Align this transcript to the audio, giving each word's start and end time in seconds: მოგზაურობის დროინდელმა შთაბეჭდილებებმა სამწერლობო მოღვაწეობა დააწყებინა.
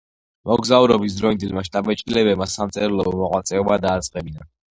მოგზაურობის 0.51 1.17
დროინდელმა 1.19 1.63
შთაბეჭდილებებმა 1.67 2.49
სამწერლობო 2.55 3.15
მოღვაწეობა 3.21 3.79
დააწყებინა. 3.87 4.51